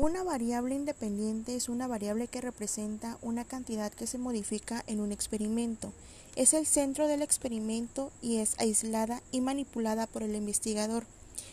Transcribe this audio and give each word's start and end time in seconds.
Una 0.00 0.22
variable 0.22 0.76
independiente 0.76 1.56
es 1.56 1.68
una 1.68 1.88
variable 1.88 2.28
que 2.28 2.40
representa 2.40 3.18
una 3.20 3.44
cantidad 3.44 3.92
que 3.92 4.06
se 4.06 4.16
modifica 4.16 4.84
en 4.86 5.00
un 5.00 5.10
experimento. 5.10 5.92
Es 6.36 6.54
el 6.54 6.66
centro 6.66 7.08
del 7.08 7.20
experimento 7.20 8.12
y 8.22 8.36
es 8.36 8.54
aislada 8.60 9.22
y 9.32 9.40
manipulada 9.40 10.06
por 10.06 10.22
el 10.22 10.36
investigador. 10.36 11.02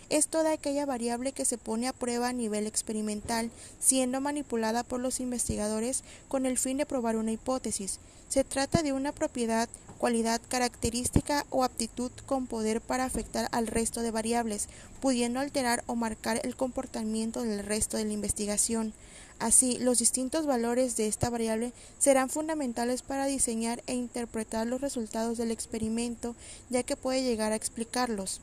Es 0.09 0.27
toda 0.27 0.51
aquella 0.51 0.85
variable 0.85 1.31
que 1.31 1.45
se 1.45 1.57
pone 1.57 1.87
a 1.87 1.93
prueba 1.93 2.29
a 2.29 2.33
nivel 2.33 2.67
experimental, 2.67 3.51
siendo 3.79 4.21
manipulada 4.21 4.83
por 4.83 4.99
los 4.99 5.19
investigadores 5.19 6.03
con 6.27 6.45
el 6.45 6.57
fin 6.57 6.77
de 6.77 6.85
probar 6.85 7.15
una 7.15 7.31
hipótesis. 7.31 7.99
Se 8.29 8.43
trata 8.43 8.83
de 8.83 8.93
una 8.93 9.11
propiedad 9.11 9.69
cualidad, 9.97 10.41
característica 10.49 11.45
o 11.49 11.63
aptitud 11.63 12.11
con 12.25 12.47
poder 12.47 12.81
para 12.81 13.05
afectar 13.05 13.47
al 13.51 13.67
resto 13.67 14.01
de 14.01 14.11
variables, 14.11 14.67
pudiendo 15.01 15.39
alterar 15.39 15.83
o 15.87 15.95
marcar 15.95 16.41
el 16.43 16.55
comportamiento 16.55 17.41
del 17.41 17.65
resto 17.65 17.97
de 17.97 18.05
la 18.05 18.13
investigación. 18.13 18.93
Así, 19.39 19.77
los 19.79 19.99
distintos 19.99 20.45
valores 20.45 20.95
de 20.95 21.07
esta 21.07 21.29
variable 21.29 21.73
serán 21.99 22.29
fundamentales 22.29 23.01
para 23.01 23.25
diseñar 23.25 23.83
e 23.87 23.93
interpretar 23.93 24.67
los 24.67 24.81
resultados 24.81 25.37
del 25.37 25.51
experimento, 25.51 26.35
ya 26.69 26.83
que 26.83 26.95
puede 26.95 27.23
llegar 27.23 27.51
a 27.51 27.55
explicarlos. 27.55 28.41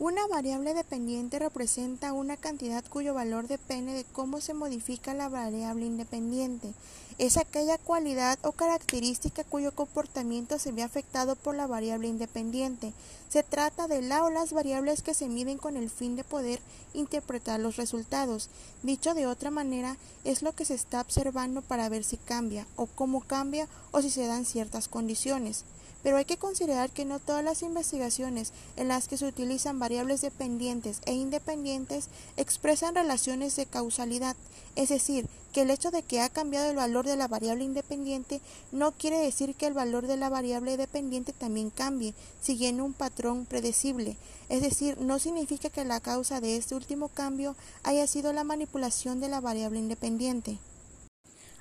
Una 0.00 0.26
variable 0.28 0.72
dependiente 0.72 1.38
representa 1.38 2.14
una 2.14 2.38
cantidad 2.38 2.82
cuyo 2.88 3.12
valor 3.12 3.48
depende 3.48 3.92
de 3.92 4.04
cómo 4.04 4.40
se 4.40 4.54
modifica 4.54 5.12
la 5.12 5.28
variable 5.28 5.84
independiente. 5.84 6.72
Es 7.18 7.36
aquella 7.36 7.76
cualidad 7.76 8.38
o 8.40 8.52
característica 8.52 9.44
cuyo 9.44 9.72
comportamiento 9.72 10.58
se 10.58 10.72
ve 10.72 10.82
afectado 10.82 11.36
por 11.36 11.54
la 11.54 11.66
variable 11.66 12.08
independiente. 12.08 12.94
Se 13.28 13.42
trata 13.42 13.88
de 13.88 14.00
la 14.00 14.24
o 14.24 14.30
las 14.30 14.54
variables 14.54 15.02
que 15.02 15.12
se 15.12 15.28
miden 15.28 15.58
con 15.58 15.76
el 15.76 15.90
fin 15.90 16.16
de 16.16 16.24
poder 16.24 16.60
interpretar 16.94 17.60
los 17.60 17.76
resultados. 17.76 18.48
Dicho 18.82 19.12
de 19.12 19.26
otra 19.26 19.50
manera, 19.50 19.98
es 20.24 20.40
lo 20.40 20.54
que 20.54 20.64
se 20.64 20.72
está 20.72 21.02
observando 21.02 21.60
para 21.60 21.90
ver 21.90 22.04
si 22.04 22.16
cambia 22.16 22.66
o 22.76 22.86
cómo 22.86 23.20
cambia 23.20 23.68
o 23.90 24.00
si 24.00 24.08
se 24.08 24.26
dan 24.26 24.46
ciertas 24.46 24.88
condiciones 24.88 25.66
pero 26.02 26.16
hay 26.16 26.24
que 26.24 26.36
considerar 26.36 26.90
que 26.90 27.04
no 27.04 27.18
todas 27.18 27.44
las 27.44 27.62
investigaciones 27.62 28.52
en 28.76 28.88
las 28.88 29.08
que 29.08 29.16
se 29.16 29.26
utilizan 29.26 29.78
variables 29.78 30.20
dependientes 30.20 31.00
e 31.06 31.12
independientes 31.12 32.08
expresan 32.36 32.94
relaciones 32.94 33.56
de 33.56 33.66
causalidad, 33.66 34.36
es 34.76 34.88
decir, 34.88 35.26
que 35.52 35.62
el 35.62 35.70
hecho 35.70 35.90
de 35.90 36.02
que 36.02 36.20
ha 36.20 36.28
cambiado 36.28 36.70
el 36.70 36.76
valor 36.76 37.06
de 37.06 37.16
la 37.16 37.28
variable 37.28 37.64
independiente 37.64 38.40
no 38.72 38.92
quiere 38.92 39.18
decir 39.18 39.54
que 39.54 39.66
el 39.66 39.74
valor 39.74 40.06
de 40.06 40.16
la 40.16 40.28
variable 40.28 40.76
dependiente 40.76 41.32
también 41.32 41.70
cambie, 41.70 42.14
siguiendo 42.40 42.84
un 42.84 42.92
patrón 42.92 43.46
predecible, 43.46 44.16
es 44.48 44.62
decir, 44.62 44.98
no 44.98 45.18
significa 45.18 45.70
que 45.70 45.84
la 45.84 46.00
causa 46.00 46.40
de 46.40 46.56
este 46.56 46.74
último 46.74 47.08
cambio 47.08 47.56
haya 47.82 48.06
sido 48.06 48.32
la 48.32 48.44
manipulación 48.44 49.20
de 49.20 49.28
la 49.28 49.40
variable 49.40 49.78
independiente. 49.78 50.58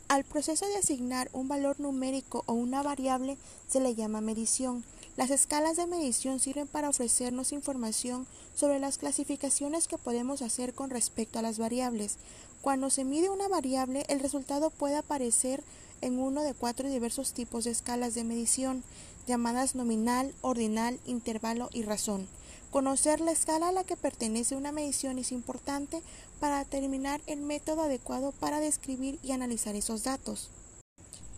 Al 0.09 0.23
proceso 0.23 0.65
de 0.65 0.75
asignar 0.75 1.29
un 1.33 1.47
valor 1.47 1.79
numérico 1.79 2.43
o 2.47 2.53
una 2.53 2.81
variable 2.81 3.38
se 3.67 3.79
le 3.79 3.93
llama 3.93 4.21
medición. 4.21 4.83
Las 5.17 5.29
escalas 5.29 5.77
de 5.77 5.85
medición 5.85 6.39
sirven 6.39 6.65
para 6.65 6.89
ofrecernos 6.89 7.52
información 7.52 8.25
sobre 8.55 8.80
las 8.80 8.97
clasificaciones 8.97 9.87
que 9.87 9.99
podemos 9.99 10.41
hacer 10.41 10.73
con 10.73 10.89
respecto 10.89 11.37
a 11.37 11.43
las 11.43 11.59
variables. 11.59 12.17
Cuando 12.63 12.89
se 12.89 13.03
mide 13.03 13.30
una 13.30 13.47
variable, 13.47 14.03
el 14.09 14.19
resultado 14.19 14.71
puede 14.71 14.95
aparecer 14.95 15.63
en 16.02 16.17
uno 16.17 16.41
de 16.41 16.55
cuatro 16.55 16.89
diversos 16.89 17.33
tipos 17.33 17.65
de 17.65 17.71
escalas 17.71 18.15
de 18.15 18.23
medición, 18.23 18.83
llamadas 19.27 19.75
nominal, 19.75 20.33
ordinal, 20.41 20.99
intervalo 21.05 21.69
y 21.71 21.83
razón. 21.83 22.27
Conocer 22.72 23.20
la 23.20 23.31
escala 23.31 23.70
a 23.70 23.72
la 23.72 23.84
que 23.84 23.98
pertenece 23.98 24.56
una 24.56 24.72
medición 24.72 25.17
es 25.17 25.31
importante 25.31 26.03
para 26.39 26.59
determinar 26.59 27.20
el 27.26 27.42
método 27.42 27.81
adecuado 27.81 28.31
para 28.31 28.59
describir 28.59 29.17
y 29.23 29.31
analizar 29.31 29.76
esos 29.76 30.03
datos. 30.03 30.52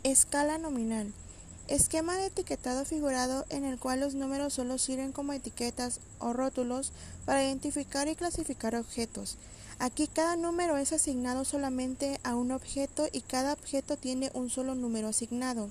Escala 0.04 0.58
nominal. 0.58 1.14
Esquema 1.70 2.18
de 2.18 2.26
etiquetado 2.26 2.84
figurado 2.84 3.46
en 3.50 3.64
el 3.64 3.80
cual 3.80 4.02
los 4.02 4.14
números 4.14 4.56
solo 4.56 4.78
sirven 4.78 5.14
como 5.14 5.32
etiquetas 5.32 6.02
o 6.20 6.34
rótulos 6.34 6.92
para 7.24 7.46
identificar 7.46 8.10
y 8.10 8.16
clasificar 8.16 8.76
objetos. 8.76 9.38
Aquí 9.80 10.08
cada 10.08 10.36
número 10.36 10.76
es 10.76 10.92
asignado 10.92 11.46
solamente 11.46 12.20
a 12.24 12.36
un 12.36 12.52
objeto 12.52 13.08
y 13.10 13.22
cada 13.22 13.54
objeto 13.54 13.96
tiene 13.96 14.32
un 14.34 14.50
solo 14.50 14.76
número 14.76 15.08
asignado. 15.08 15.70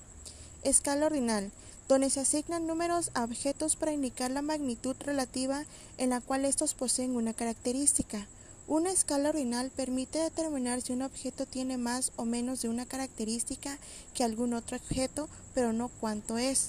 Escala 0.62 1.06
ordinal 1.06 1.50
donde 1.90 2.08
se 2.08 2.20
asignan 2.20 2.68
números 2.68 3.10
a 3.14 3.24
objetos 3.24 3.74
para 3.74 3.92
indicar 3.92 4.30
la 4.30 4.42
magnitud 4.42 4.94
relativa 5.00 5.64
en 5.98 6.10
la 6.10 6.20
cual 6.20 6.44
estos 6.44 6.72
poseen 6.72 7.16
una 7.16 7.34
característica. 7.34 8.28
Una 8.68 8.92
escala 8.92 9.30
ordinal 9.30 9.72
permite 9.74 10.20
determinar 10.20 10.82
si 10.82 10.92
un 10.92 11.02
objeto 11.02 11.46
tiene 11.46 11.78
más 11.78 12.12
o 12.14 12.26
menos 12.26 12.62
de 12.62 12.68
una 12.68 12.86
característica 12.86 13.76
que 14.14 14.22
algún 14.22 14.54
otro 14.54 14.76
objeto, 14.76 15.28
pero 15.52 15.72
no 15.72 15.88
cuánto 15.88 16.38
es. 16.38 16.68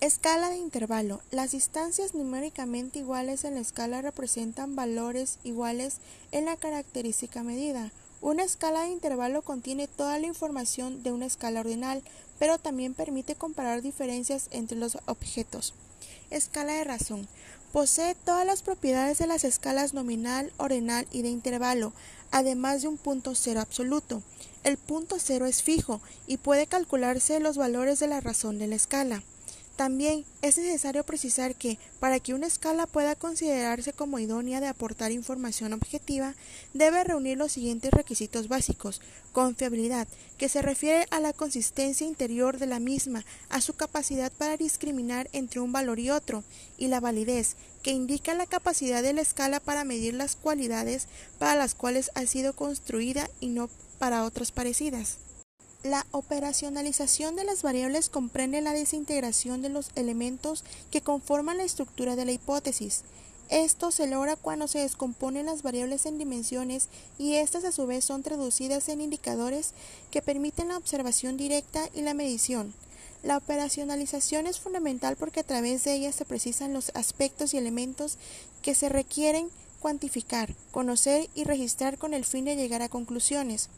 Escala 0.00 0.50
de 0.50 0.58
intervalo. 0.58 1.20
Las 1.32 1.50
distancias 1.50 2.14
numéricamente 2.14 3.00
iguales 3.00 3.42
en 3.42 3.56
la 3.56 3.60
escala 3.60 4.00
representan 4.00 4.76
valores 4.76 5.40
iguales 5.42 5.96
en 6.30 6.44
la 6.44 6.56
característica 6.56 7.42
medida. 7.42 7.90
Una 8.22 8.44
escala 8.44 8.82
de 8.82 8.90
intervalo 8.90 9.40
contiene 9.40 9.88
toda 9.88 10.18
la 10.18 10.26
información 10.26 11.02
de 11.02 11.10
una 11.10 11.24
escala 11.24 11.60
ordinal, 11.60 12.02
pero 12.38 12.58
también 12.58 12.92
permite 12.92 13.34
comparar 13.34 13.80
diferencias 13.80 14.48
entre 14.50 14.76
los 14.76 14.98
objetos. 15.06 15.72
Escala 16.28 16.74
de 16.74 16.84
razón. 16.84 17.26
Posee 17.72 18.14
todas 18.14 18.44
las 18.44 18.60
propiedades 18.60 19.18
de 19.18 19.26
las 19.26 19.44
escalas 19.44 19.94
nominal, 19.94 20.52
ordinal 20.58 21.06
y 21.12 21.22
de 21.22 21.30
intervalo, 21.30 21.94
además 22.30 22.82
de 22.82 22.88
un 22.88 22.98
punto 22.98 23.34
cero 23.34 23.60
absoluto. 23.60 24.22
El 24.64 24.76
punto 24.76 25.16
cero 25.18 25.46
es 25.46 25.62
fijo 25.62 26.02
y 26.26 26.36
puede 26.36 26.66
calcularse 26.66 27.40
los 27.40 27.56
valores 27.56 28.00
de 28.00 28.06
la 28.06 28.20
razón 28.20 28.58
de 28.58 28.66
la 28.66 28.76
escala. 28.76 29.22
También 29.80 30.26
es 30.42 30.58
necesario 30.58 31.04
precisar 31.04 31.54
que, 31.54 31.78
para 32.00 32.20
que 32.20 32.34
una 32.34 32.46
escala 32.46 32.86
pueda 32.86 33.14
considerarse 33.14 33.94
como 33.94 34.18
idónea 34.18 34.60
de 34.60 34.66
aportar 34.66 35.10
información 35.10 35.72
objetiva, 35.72 36.34
debe 36.74 37.02
reunir 37.02 37.38
los 37.38 37.52
siguientes 37.52 37.90
requisitos 37.90 38.48
básicos. 38.48 39.00
Confiabilidad, 39.32 40.06
que 40.36 40.50
se 40.50 40.60
refiere 40.60 41.06
a 41.10 41.18
la 41.18 41.32
consistencia 41.32 42.06
interior 42.06 42.58
de 42.58 42.66
la 42.66 42.78
misma, 42.78 43.24
a 43.48 43.62
su 43.62 43.72
capacidad 43.72 44.30
para 44.30 44.58
discriminar 44.58 45.30
entre 45.32 45.60
un 45.60 45.72
valor 45.72 45.98
y 45.98 46.10
otro, 46.10 46.44
y 46.76 46.88
la 46.88 47.00
validez, 47.00 47.56
que 47.82 47.92
indica 47.92 48.34
la 48.34 48.44
capacidad 48.44 49.02
de 49.02 49.14
la 49.14 49.22
escala 49.22 49.60
para 49.60 49.84
medir 49.84 50.12
las 50.12 50.36
cualidades 50.36 51.08
para 51.38 51.54
las 51.54 51.74
cuales 51.74 52.10
ha 52.14 52.26
sido 52.26 52.52
construida 52.52 53.30
y 53.40 53.48
no 53.48 53.70
para 53.98 54.24
otras 54.24 54.52
parecidas. 54.52 55.16
La 55.82 56.06
operacionalización 56.10 57.36
de 57.36 57.44
las 57.44 57.62
variables 57.62 58.10
comprende 58.10 58.60
la 58.60 58.74
desintegración 58.74 59.62
de 59.62 59.70
los 59.70 59.88
elementos 59.94 60.62
que 60.90 61.00
conforman 61.00 61.56
la 61.56 61.64
estructura 61.64 62.16
de 62.16 62.26
la 62.26 62.32
hipótesis. 62.32 63.02
Esto 63.48 63.90
se 63.90 64.06
logra 64.06 64.36
cuando 64.36 64.68
se 64.68 64.80
descomponen 64.80 65.46
las 65.46 65.62
variables 65.62 66.04
en 66.04 66.18
dimensiones 66.18 66.88
y 67.18 67.36
éstas 67.36 67.64
a 67.64 67.72
su 67.72 67.86
vez 67.86 68.04
son 68.04 68.22
traducidas 68.22 68.90
en 68.90 69.00
indicadores 69.00 69.72
que 70.10 70.20
permiten 70.20 70.68
la 70.68 70.76
observación 70.76 71.38
directa 71.38 71.88
y 71.94 72.02
la 72.02 72.12
medición. 72.12 72.74
La 73.22 73.38
operacionalización 73.38 74.46
es 74.46 74.60
fundamental 74.60 75.16
porque 75.16 75.40
a 75.40 75.44
través 75.44 75.84
de 75.84 75.94
ella 75.94 76.12
se 76.12 76.26
precisan 76.26 76.74
los 76.74 76.92
aspectos 76.94 77.54
y 77.54 77.56
elementos 77.56 78.18
que 78.60 78.74
se 78.74 78.90
requieren 78.90 79.48
cuantificar, 79.80 80.54
conocer 80.72 81.30
y 81.34 81.44
registrar 81.44 81.96
con 81.96 82.12
el 82.12 82.26
fin 82.26 82.44
de 82.44 82.56
llegar 82.56 82.82
a 82.82 82.90
conclusiones. 82.90 83.70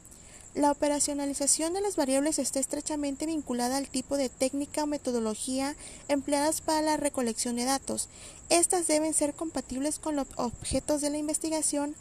La 0.54 0.70
operacionalización 0.70 1.72
de 1.72 1.80
las 1.80 1.96
variables 1.96 2.38
está 2.38 2.60
estrechamente 2.60 3.24
vinculada 3.24 3.78
al 3.78 3.88
tipo 3.88 4.18
de 4.18 4.28
técnica 4.28 4.84
o 4.84 4.86
metodología 4.86 5.76
empleadas 6.08 6.60
para 6.60 6.82
la 6.82 6.98
recolección 6.98 7.56
de 7.56 7.64
datos. 7.64 8.10
Estas 8.50 8.86
deben 8.86 9.14
ser 9.14 9.32
compatibles 9.32 9.98
con 9.98 10.14
los 10.14 10.28
objetos 10.36 11.00
de 11.00 11.08
la 11.08 11.16
investigación, 11.16 11.94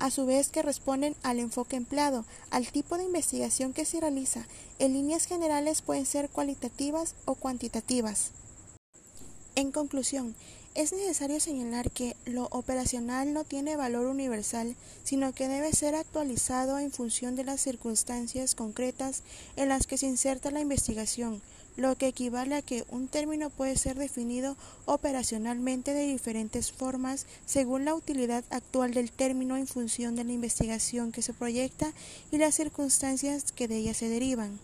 a 0.00 0.10
su 0.10 0.26
vez 0.26 0.48
que 0.48 0.62
responden 0.62 1.14
al 1.22 1.38
enfoque 1.38 1.76
empleado, 1.76 2.24
al 2.50 2.66
tipo 2.72 2.98
de 2.98 3.04
investigación 3.04 3.72
que 3.72 3.84
se 3.84 4.00
realiza. 4.00 4.48
En 4.80 4.92
líneas 4.92 5.26
generales 5.26 5.80
pueden 5.80 6.06
ser 6.06 6.28
cualitativas 6.28 7.14
o 7.24 7.36
cuantitativas. 7.36 8.32
En 9.54 9.70
conclusión, 9.70 10.34
es 10.76 10.92
necesario 10.92 11.40
señalar 11.40 11.90
que 11.90 12.16
lo 12.26 12.48
operacional 12.50 13.32
no 13.32 13.44
tiene 13.44 13.76
valor 13.76 14.04
universal, 14.06 14.76
sino 15.04 15.32
que 15.32 15.48
debe 15.48 15.72
ser 15.72 15.94
actualizado 15.94 16.78
en 16.78 16.92
función 16.92 17.34
de 17.34 17.44
las 17.44 17.62
circunstancias 17.62 18.54
concretas 18.54 19.22
en 19.56 19.70
las 19.70 19.86
que 19.86 19.96
se 19.96 20.06
inserta 20.06 20.50
la 20.50 20.60
investigación, 20.60 21.40
lo 21.78 21.96
que 21.96 22.08
equivale 22.08 22.56
a 22.56 22.62
que 22.62 22.84
un 22.90 23.08
término 23.08 23.48
puede 23.48 23.78
ser 23.78 23.96
definido 23.96 24.54
operacionalmente 24.84 25.94
de 25.94 26.06
diferentes 26.06 26.72
formas 26.72 27.24
según 27.46 27.86
la 27.86 27.94
utilidad 27.94 28.44
actual 28.50 28.92
del 28.92 29.10
término 29.10 29.56
en 29.56 29.66
función 29.66 30.14
de 30.14 30.24
la 30.24 30.32
investigación 30.32 31.10
que 31.10 31.22
se 31.22 31.32
proyecta 31.32 31.94
y 32.30 32.36
las 32.36 32.54
circunstancias 32.54 33.50
que 33.50 33.66
de 33.66 33.78
ella 33.78 33.94
se 33.94 34.10
derivan. 34.10 34.58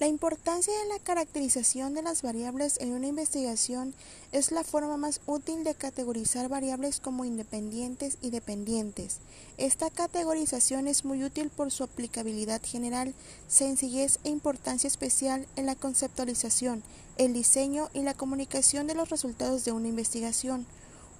La 0.00 0.06
importancia 0.06 0.72
de 0.72 0.88
la 0.88 0.98
caracterización 0.98 1.92
de 1.92 2.00
las 2.00 2.22
variables 2.22 2.78
en 2.80 2.94
una 2.94 3.08
investigación 3.08 3.92
es 4.32 4.50
la 4.50 4.64
forma 4.64 4.96
más 4.96 5.20
útil 5.26 5.62
de 5.62 5.74
categorizar 5.74 6.48
variables 6.48 7.00
como 7.00 7.26
independientes 7.26 8.16
y 8.22 8.30
dependientes. 8.30 9.18
Esta 9.58 9.90
categorización 9.90 10.88
es 10.88 11.04
muy 11.04 11.22
útil 11.22 11.50
por 11.50 11.70
su 11.70 11.84
aplicabilidad 11.84 12.62
general, 12.64 13.12
sencillez 13.46 14.20
e 14.24 14.30
importancia 14.30 14.88
especial 14.88 15.46
en 15.56 15.66
la 15.66 15.74
conceptualización, 15.74 16.82
el 17.18 17.34
diseño 17.34 17.90
y 17.92 18.00
la 18.00 18.14
comunicación 18.14 18.86
de 18.86 18.94
los 18.94 19.10
resultados 19.10 19.66
de 19.66 19.72
una 19.72 19.88
investigación. 19.88 20.64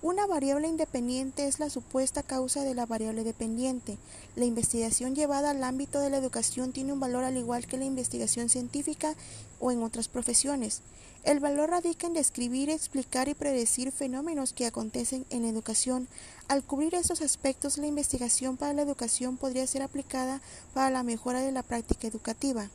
Una 0.02 0.26
variable 0.26 0.67
independiente 0.67 1.47
es 1.47 1.61
la 1.61 1.69
supuesta 1.69 2.23
causa 2.23 2.64
de 2.64 2.75
la 2.75 2.87
variable 2.87 3.23
dependiente. 3.23 3.99
La 4.35 4.47
investigación 4.47 5.14
llevada 5.14 5.50
al 5.50 5.62
ámbito 5.62 6.00
de 6.00 6.08
la 6.08 6.17
educación 6.17 6.73
tiene 6.73 6.94
un 6.94 7.00
valor 7.00 7.23
al 7.23 7.37
igual 7.37 7.67
que 7.67 7.76
la 7.76 7.85
investigación 7.85 8.49
científica 8.49 9.14
o 9.58 9.73
en 9.73 9.82
otras 9.82 10.08
profesiones. 10.08 10.81
El 11.23 11.38
valor 11.38 11.69
radica 11.69 12.06
en 12.06 12.14
describir, 12.14 12.70
explicar 12.70 13.29
y 13.29 13.35
predecir 13.35 13.93
fenómenos 13.93 14.55
que 14.55 14.64
acontecen 14.64 15.26
en 15.29 15.43
la 15.43 15.50
educación. 15.50 16.08
Al 16.49 16.62
cubrir 16.62 16.94
estos 16.94 17.20
aspectos, 17.20 17.76
la 17.76 17.87
investigación 17.87 18.56
para 18.56 18.73
la 18.73 18.81
educación 18.81 19.37
podría 19.37 19.67
ser 19.67 19.82
aplicada 19.82 20.41
para 20.73 20.88
la 20.88 21.02
mejora 21.02 21.43
de 21.43 21.52
la 21.52 21.62
práctica 21.62 22.08
educativa. 22.08 22.70